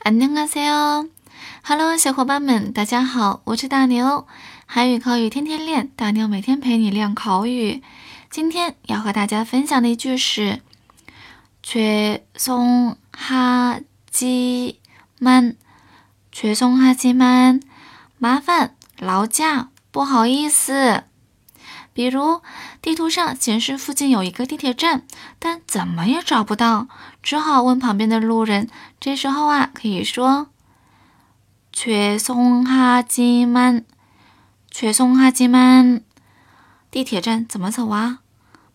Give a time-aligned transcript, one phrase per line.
[0.00, 4.26] 안녕하세요，Hello，小伙伴们，大家好，我是大牛，
[4.66, 7.82] 韩语口语天天练，大牛每天陪你练口语。
[8.30, 10.60] 今天要和大家分享的一句是
[11.62, 12.94] 죄송하지
[15.20, 15.56] 만，
[16.32, 17.60] 죄송하지 만，
[18.18, 21.04] 麻烦，劳驾，不好意思。
[21.93, 22.41] 比如
[22.81, 25.03] 地图上显示附近有一个地铁站，
[25.39, 26.87] 但怎么也找不到，
[27.21, 28.69] 只好问旁边的路人。
[28.99, 30.47] 这时候啊，可以说
[31.73, 33.83] “却松哈基曼，
[34.69, 36.01] 却松哈基曼，
[36.89, 38.19] 地铁站怎么走啊？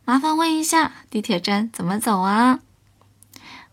[0.05, 2.61] 麻烦问一下，地铁站怎么走啊？”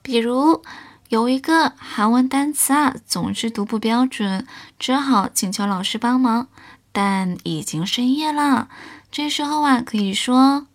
[0.01, 0.63] 比如
[1.09, 4.47] 有一个韩文单词啊，总是读不标准，
[4.79, 6.47] 只好请求老师帮忙。
[6.92, 8.68] 但已经深夜了。
[9.10, 10.66] 这时候啊，可以说“